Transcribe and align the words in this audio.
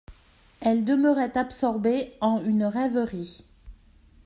Elle 0.61 0.83
demeurait 0.83 1.37
absorbée 1.37 2.15
en 2.21 2.43
une 2.43 2.63
rêverie. 2.65 3.45